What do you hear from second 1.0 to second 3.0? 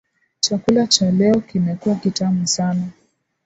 leo kimekuwa kitamu sana.